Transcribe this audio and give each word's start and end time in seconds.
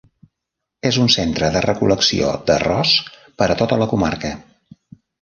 És 0.89 0.97
un 1.03 1.11
centre 1.15 1.51
de 1.57 1.61
recol·lecció 1.67 2.33
d'arròs 2.49 2.97
per 3.43 3.53
a 3.57 3.61
tota 3.63 3.83
la 3.85 3.93
comarca. 3.97 4.37